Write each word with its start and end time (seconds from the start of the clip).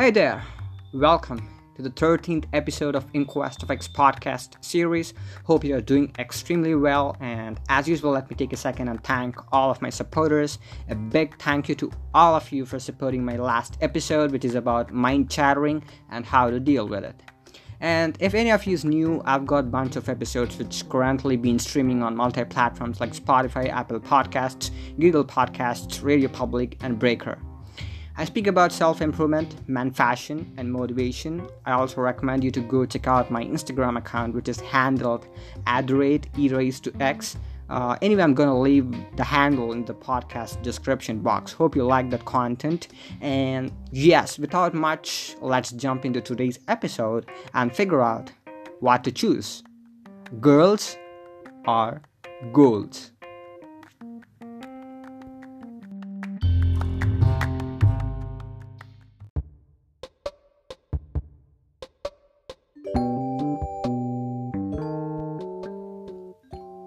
Hey 0.00 0.10
there, 0.10 0.42
welcome 0.94 1.46
to 1.76 1.82
the 1.82 1.90
13th 1.90 2.46
episode 2.54 2.94
of 2.94 3.04
Inquest 3.12 3.62
of 3.62 3.70
X 3.70 3.86
podcast 3.86 4.54
series. 4.64 5.12
Hope 5.44 5.62
you 5.62 5.76
are 5.76 5.82
doing 5.82 6.10
extremely 6.18 6.74
well, 6.74 7.18
and 7.20 7.60
as 7.68 7.86
usual, 7.86 8.12
let 8.12 8.30
me 8.30 8.34
take 8.34 8.54
a 8.54 8.56
second 8.56 8.88
and 8.88 9.04
thank 9.04 9.36
all 9.52 9.70
of 9.70 9.82
my 9.82 9.90
supporters. 9.90 10.58
A 10.88 10.94
big 10.94 11.38
thank 11.38 11.68
you 11.68 11.74
to 11.74 11.92
all 12.14 12.34
of 12.34 12.50
you 12.50 12.64
for 12.64 12.78
supporting 12.78 13.22
my 13.22 13.36
last 13.36 13.76
episode, 13.82 14.32
which 14.32 14.46
is 14.46 14.54
about 14.54 14.90
mind 14.90 15.30
chattering 15.30 15.84
and 16.10 16.24
how 16.24 16.48
to 16.48 16.58
deal 16.58 16.88
with 16.88 17.04
it. 17.04 17.22
And 17.80 18.16
if 18.20 18.32
any 18.32 18.52
of 18.52 18.64
you 18.64 18.72
is 18.72 18.86
new, 18.86 19.20
I've 19.26 19.44
got 19.44 19.64
a 19.64 19.64
bunch 19.64 19.96
of 19.96 20.08
episodes 20.08 20.56
which 20.56 20.88
currently 20.88 21.36
being 21.36 21.58
streaming 21.58 22.02
on 22.02 22.16
multi-platforms 22.16 23.00
like 23.00 23.12
Spotify, 23.12 23.68
Apple 23.68 24.00
Podcasts, 24.00 24.70
Google 24.98 25.26
Podcasts, 25.26 26.02
Radio 26.02 26.30
Public, 26.30 26.78
and 26.82 26.98
Breaker. 26.98 27.38
I 28.20 28.24
speak 28.26 28.48
about 28.48 28.70
self 28.70 29.00
improvement, 29.00 29.66
man 29.66 29.90
fashion, 29.92 30.52
and 30.58 30.70
motivation. 30.70 31.48
I 31.64 31.72
also 31.72 32.02
recommend 32.02 32.44
you 32.44 32.50
to 32.50 32.60
go 32.60 32.84
check 32.84 33.06
out 33.06 33.30
my 33.30 33.42
Instagram 33.42 33.96
account, 33.96 34.34
which 34.34 34.46
is 34.46 34.60
handled 34.60 35.26
at 35.66 35.90
rate 35.90 36.26
e 36.36 36.50
raised 36.50 36.84
to 36.84 36.92
x. 37.00 37.38
Uh, 37.70 37.96
anyway, 38.02 38.22
I'm 38.22 38.34
gonna 38.34 38.60
leave 38.60 38.94
the 39.16 39.24
handle 39.24 39.72
in 39.72 39.86
the 39.86 39.94
podcast 39.94 40.60
description 40.60 41.20
box. 41.20 41.54
Hope 41.54 41.74
you 41.74 41.82
like 41.82 42.10
that 42.10 42.26
content. 42.26 42.88
And 43.22 43.72
yes, 43.90 44.38
without 44.38 44.74
much, 44.74 45.34
let's 45.40 45.72
jump 45.72 46.04
into 46.04 46.20
today's 46.20 46.58
episode 46.68 47.24
and 47.54 47.74
figure 47.74 48.02
out 48.02 48.30
what 48.80 49.02
to 49.04 49.12
choose 49.12 49.62
girls 50.42 50.98
or 51.66 52.02
goals. 52.52 53.12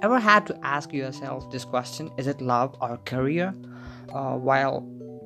Ever 0.00 0.20
had 0.20 0.46
to 0.46 0.58
ask 0.64 0.92
yourself 0.92 1.50
this 1.50 1.64
question 1.64 2.10
is 2.16 2.26
it 2.26 2.40
love 2.40 2.76
or 2.80 2.98
career? 2.98 3.54
Uh, 4.14 4.36
while 4.36 4.80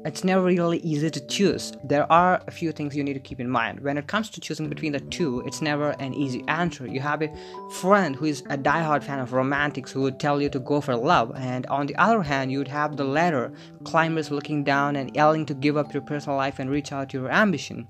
it's 0.04 0.24
never 0.24 0.42
really 0.42 0.78
easy 0.78 1.10
to 1.10 1.20
choose, 1.26 1.72
there 1.84 2.10
are 2.10 2.42
a 2.46 2.50
few 2.50 2.72
things 2.72 2.96
you 2.96 3.04
need 3.04 3.14
to 3.14 3.20
keep 3.20 3.40
in 3.40 3.48
mind. 3.48 3.80
When 3.80 3.96
it 3.96 4.06
comes 4.06 4.30
to 4.30 4.40
choosing 4.40 4.68
between 4.68 4.92
the 4.92 5.00
two, 5.00 5.42
it's 5.46 5.62
never 5.62 5.90
an 6.00 6.14
easy 6.14 6.44
answer. 6.48 6.86
You 6.86 7.00
have 7.00 7.22
a 7.22 7.32
friend 7.80 8.16
who 8.16 8.24
is 8.24 8.40
a 8.50 8.58
diehard 8.58 9.02
fan 9.04 9.20
of 9.20 9.32
romantics 9.32 9.92
who 9.92 10.02
would 10.02 10.18
tell 10.18 10.42
you 10.42 10.48
to 10.50 10.58
go 10.58 10.80
for 10.80 10.96
love, 10.96 11.32
and 11.36 11.66
on 11.66 11.86
the 11.86 11.96
other 11.96 12.22
hand, 12.22 12.50
you'd 12.50 12.68
have 12.68 12.96
the 12.96 13.04
latter, 13.04 13.52
climbers 13.84 14.30
looking 14.30 14.64
down 14.64 14.96
and 14.96 15.14
yelling 15.14 15.46
to 15.46 15.54
give 15.54 15.76
up 15.76 15.92
your 15.92 16.02
personal 16.02 16.36
life 16.36 16.58
and 16.58 16.70
reach 16.70 16.92
out 16.92 17.10
to 17.10 17.18
your 17.18 17.30
ambition. 17.30 17.86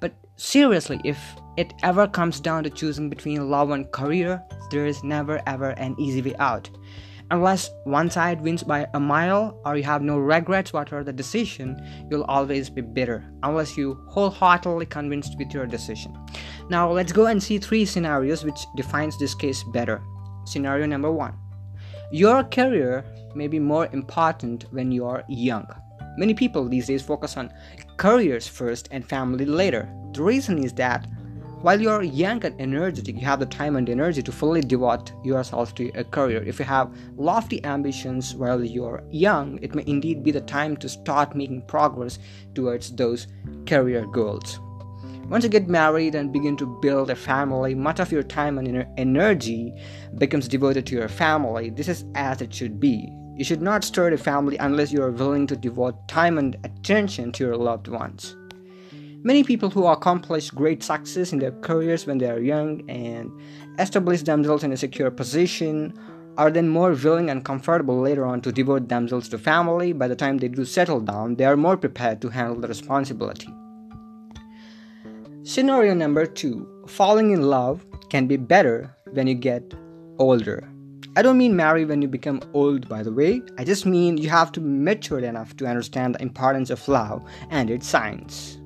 But 0.00 0.14
seriously, 0.36 1.00
if 1.04 1.18
it 1.56 1.74
ever 1.82 2.08
comes 2.08 2.40
down 2.40 2.64
to 2.64 2.70
choosing 2.70 3.10
between 3.10 3.50
love 3.50 3.70
and 3.70 3.90
career, 3.92 4.42
there 4.70 4.86
is 4.86 5.04
never 5.04 5.40
ever 5.46 5.70
an 5.70 5.94
easy 5.98 6.22
way 6.22 6.34
out. 6.38 6.70
Unless 7.32 7.70
one 7.84 8.10
side 8.10 8.42
wins 8.42 8.62
by 8.62 8.86
a 8.92 9.00
mile 9.00 9.58
or 9.64 9.74
you 9.78 9.84
have 9.84 10.02
no 10.02 10.18
regrets 10.18 10.74
whatever 10.74 11.02
the 11.02 11.14
decision, 11.14 11.82
you'll 12.10 12.24
always 12.24 12.68
be 12.68 12.82
bitter 12.82 13.24
unless 13.42 13.74
you 13.74 13.98
wholeheartedly 14.10 14.84
convinced 14.84 15.38
with 15.38 15.54
your 15.54 15.64
decision. 15.64 16.14
Now 16.68 16.92
let's 16.92 17.10
go 17.10 17.26
and 17.26 17.42
see 17.42 17.56
three 17.56 17.86
scenarios 17.86 18.44
which 18.44 18.60
defines 18.76 19.18
this 19.18 19.34
case 19.34 19.64
better. 19.72 20.02
Scenario 20.44 20.84
number 20.84 21.10
1. 21.10 21.32
Your 22.12 22.44
career 22.44 23.02
may 23.34 23.48
be 23.48 23.58
more 23.58 23.88
important 23.94 24.66
when 24.70 24.92
you 24.92 25.06
are 25.06 25.24
young. 25.26 25.66
Many 26.18 26.34
people 26.34 26.68
these 26.68 26.88
days 26.88 27.00
focus 27.00 27.38
on 27.38 27.50
careers 27.96 28.46
first 28.46 28.88
and 28.90 29.08
family 29.08 29.46
later. 29.46 29.90
The 30.12 30.22
reason 30.22 30.62
is 30.62 30.74
that 30.74 31.06
while 31.62 31.80
you're 31.80 32.02
young 32.02 32.44
and 32.44 32.60
energetic, 32.60 33.14
you 33.14 33.24
have 33.24 33.38
the 33.38 33.46
time 33.46 33.76
and 33.76 33.88
energy 33.88 34.20
to 34.20 34.32
fully 34.32 34.62
devote 34.62 35.12
yourself 35.24 35.74
to 35.76 35.90
a 35.94 36.02
career. 36.02 36.42
If 36.42 36.58
you 36.58 36.64
have 36.64 36.92
lofty 37.16 37.64
ambitions 37.64 38.34
while 38.34 38.64
you're 38.64 39.04
young, 39.12 39.60
it 39.62 39.72
may 39.72 39.84
indeed 39.86 40.24
be 40.24 40.32
the 40.32 40.40
time 40.40 40.76
to 40.78 40.88
start 40.88 41.36
making 41.36 41.62
progress 41.62 42.18
towards 42.54 42.90
those 42.96 43.28
career 43.64 44.04
goals. 44.06 44.58
Once 45.28 45.44
you 45.44 45.50
get 45.50 45.68
married 45.68 46.16
and 46.16 46.32
begin 46.32 46.56
to 46.56 46.78
build 46.82 47.10
a 47.10 47.14
family, 47.14 47.76
much 47.76 48.00
of 48.00 48.10
your 48.10 48.24
time 48.24 48.58
and 48.58 48.84
energy 48.98 49.72
becomes 50.18 50.48
devoted 50.48 50.84
to 50.86 50.96
your 50.96 51.08
family. 51.08 51.70
This 51.70 51.86
is 51.86 52.04
as 52.16 52.42
it 52.42 52.52
should 52.52 52.80
be. 52.80 53.08
You 53.36 53.44
should 53.44 53.62
not 53.62 53.84
start 53.84 54.12
a 54.12 54.18
family 54.18 54.56
unless 54.58 54.92
you 54.92 55.00
are 55.02 55.12
willing 55.12 55.46
to 55.46 55.56
devote 55.56 56.08
time 56.08 56.38
and 56.38 56.56
attention 56.64 57.30
to 57.32 57.44
your 57.44 57.56
loved 57.56 57.86
ones. 57.86 58.36
Many 59.24 59.44
people 59.44 59.70
who 59.70 59.86
accomplish 59.86 60.50
great 60.50 60.82
success 60.82 61.32
in 61.32 61.38
their 61.38 61.52
careers 61.52 62.06
when 62.06 62.18
they 62.18 62.28
are 62.28 62.40
young 62.40 62.82
and 62.90 63.30
establish 63.78 64.22
themselves 64.22 64.64
in 64.64 64.72
a 64.72 64.76
secure 64.76 65.12
position 65.12 65.94
are 66.36 66.50
then 66.50 66.68
more 66.68 66.92
willing 66.92 67.30
and 67.30 67.44
comfortable 67.44 68.00
later 68.00 68.24
on 68.26 68.40
to 68.40 68.50
devote 68.50 68.88
themselves 68.88 69.28
to 69.28 69.38
family. 69.38 69.92
By 69.92 70.08
the 70.08 70.16
time 70.16 70.38
they 70.38 70.48
do 70.48 70.64
settle 70.64 71.00
down, 71.00 71.36
they 71.36 71.44
are 71.44 71.56
more 71.56 71.76
prepared 71.76 72.20
to 72.22 72.30
handle 72.30 72.60
the 72.60 72.66
responsibility. 72.66 73.48
Scenario 75.44 75.94
number 75.94 76.26
two 76.26 76.66
falling 76.88 77.30
in 77.30 77.42
love 77.42 77.86
can 78.08 78.26
be 78.26 78.36
better 78.36 78.92
when 79.12 79.28
you 79.28 79.34
get 79.34 79.72
older. 80.18 80.68
I 81.14 81.22
don't 81.22 81.38
mean 81.38 81.54
marry 81.54 81.84
when 81.84 82.02
you 82.02 82.08
become 82.08 82.40
old, 82.54 82.88
by 82.88 83.04
the 83.04 83.12
way. 83.12 83.42
I 83.58 83.62
just 83.62 83.86
mean 83.86 84.16
you 84.16 84.30
have 84.30 84.50
to 84.52 84.60
be 84.60 84.68
matured 84.68 85.22
enough 85.22 85.56
to 85.58 85.66
understand 85.66 86.14
the 86.14 86.22
importance 86.22 86.70
of 86.70 86.88
love 86.88 87.22
and 87.50 87.70
its 87.70 87.86
signs. 87.86 88.58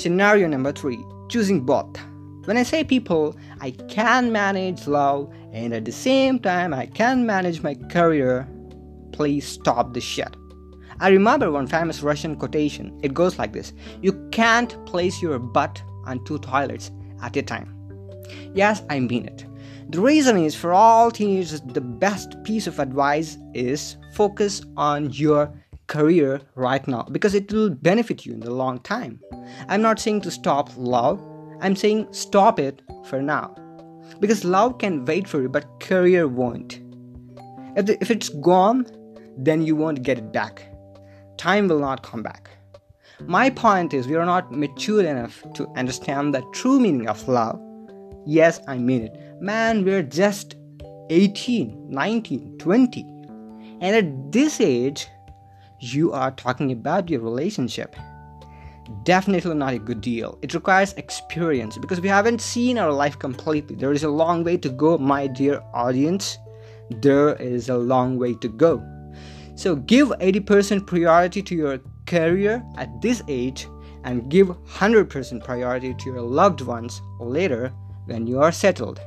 Scenario 0.00 0.48
number 0.48 0.72
three 0.72 1.04
choosing 1.28 1.60
both. 1.60 1.98
When 2.46 2.56
I 2.56 2.62
say 2.62 2.84
people, 2.84 3.36
I 3.60 3.72
can 3.90 4.32
manage 4.32 4.86
love 4.86 5.30
and 5.52 5.74
at 5.74 5.84
the 5.84 5.92
same 5.92 6.38
time 6.38 6.72
I 6.72 6.86
can 6.86 7.26
manage 7.26 7.62
my 7.62 7.74
career, 7.74 8.48
please 9.12 9.46
stop 9.46 9.92
the 9.92 10.00
shit. 10.00 10.34
I 11.00 11.10
remember 11.10 11.52
one 11.52 11.66
famous 11.66 12.02
Russian 12.02 12.34
quotation. 12.36 12.98
It 13.02 13.12
goes 13.12 13.38
like 13.38 13.52
this 13.52 13.74
You 14.00 14.14
can't 14.32 14.74
place 14.86 15.20
your 15.20 15.38
butt 15.38 15.82
on 16.06 16.24
two 16.24 16.38
toilets 16.38 16.90
at 17.22 17.36
a 17.36 17.42
time. 17.42 17.76
Yes, 18.54 18.82
I 18.88 19.00
mean 19.00 19.26
it. 19.26 19.44
The 19.90 20.00
reason 20.00 20.38
is 20.38 20.54
for 20.54 20.72
all 20.72 21.10
teenagers, 21.10 21.60
the 21.60 21.82
best 21.82 22.42
piece 22.44 22.66
of 22.66 22.78
advice 22.78 23.36
is 23.52 23.98
focus 24.14 24.62
on 24.78 25.10
your 25.10 25.52
career 25.90 26.40
right 26.54 26.86
now 26.86 27.02
because 27.10 27.34
it 27.34 27.52
will 27.52 27.68
benefit 27.68 28.24
you 28.24 28.32
in 28.32 28.40
the 28.40 28.50
long 28.50 28.78
time. 28.78 29.20
I'm 29.68 29.82
not 29.82 29.98
saying 29.98 30.20
to 30.22 30.30
stop 30.30 30.70
love, 30.76 31.20
I'm 31.60 31.74
saying 31.74 32.06
stop 32.12 32.60
it 32.60 32.80
for 33.06 33.20
now. 33.20 33.54
Because 34.20 34.44
love 34.44 34.78
can 34.78 35.04
wait 35.04 35.26
for 35.26 35.42
you, 35.42 35.48
but 35.48 35.80
career 35.80 36.28
won't. 36.28 36.80
If, 37.76 37.86
the, 37.86 37.98
if 38.00 38.10
it's 38.10 38.28
gone, 38.28 38.86
then 39.36 39.62
you 39.62 39.74
won't 39.74 40.02
get 40.02 40.18
it 40.18 40.32
back. 40.32 40.62
Time 41.36 41.68
will 41.68 41.80
not 41.80 42.02
come 42.02 42.22
back. 42.22 42.50
My 43.26 43.50
point 43.50 43.92
is, 43.92 44.06
we 44.06 44.14
are 44.14 44.26
not 44.26 44.52
mature 44.52 45.04
enough 45.04 45.42
to 45.54 45.68
understand 45.76 46.34
the 46.34 46.42
true 46.52 46.78
meaning 46.78 47.08
of 47.08 47.26
love. 47.28 47.60
Yes, 48.26 48.60
I 48.68 48.78
mean 48.78 49.02
it. 49.02 49.16
Man, 49.40 49.84
we're 49.84 50.02
just 50.02 50.54
18, 51.10 51.90
19, 51.90 52.58
20. 52.58 53.02
And 53.80 53.96
at 53.96 54.32
this 54.32 54.60
age, 54.60 55.08
you 55.80 56.12
are 56.12 56.30
talking 56.30 56.72
about 56.72 57.08
your 57.08 57.20
relationship. 57.20 57.96
Definitely 59.04 59.54
not 59.54 59.74
a 59.74 59.78
good 59.78 60.00
deal. 60.00 60.38
It 60.42 60.54
requires 60.54 60.92
experience 60.94 61.78
because 61.78 62.00
we 62.00 62.08
haven't 62.08 62.40
seen 62.40 62.78
our 62.78 62.92
life 62.92 63.18
completely. 63.18 63.76
There 63.76 63.92
is 63.92 64.04
a 64.04 64.08
long 64.08 64.44
way 64.44 64.56
to 64.58 64.68
go, 64.68 64.98
my 64.98 65.26
dear 65.26 65.62
audience. 65.72 66.38
There 66.90 67.34
is 67.36 67.68
a 67.68 67.78
long 67.78 68.18
way 68.18 68.34
to 68.34 68.48
go. 68.48 68.82
So 69.54 69.76
give 69.76 70.08
80% 70.08 70.86
priority 70.86 71.42
to 71.42 71.54
your 71.54 71.78
career 72.06 72.64
at 72.76 73.00
this 73.00 73.22
age 73.28 73.68
and 74.04 74.30
give 74.30 74.48
100% 74.48 75.44
priority 75.44 75.94
to 75.94 76.10
your 76.10 76.22
loved 76.22 76.62
ones 76.62 77.00
later 77.20 77.72
when 78.06 78.26
you 78.26 78.40
are 78.40 78.52
settled. 78.52 79.00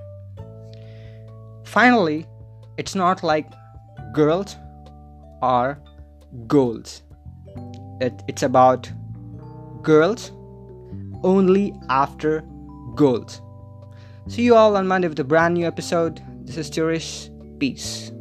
Finally, 1.66 2.26
it's 2.78 2.96
not 2.96 3.24
like 3.24 3.52
girls 4.14 4.56
are 5.42 5.82
goals. 6.48 7.04
It, 8.02 8.22
it's 8.28 8.44
about 8.44 8.92
girls 9.82 10.32
only 11.24 11.74
after 11.90 12.42
goals. 12.96 13.42
See 14.28 14.44
you 14.44 14.56
all 14.56 14.78
on 14.78 14.88
Monday 14.88 15.08
with 15.08 15.20
a 15.20 15.24
brand 15.24 15.54
new 15.54 15.66
episode. 15.66 16.22
This 16.46 16.58
is 16.58 16.70
Turish. 16.70 17.30
Peace. 17.60 18.12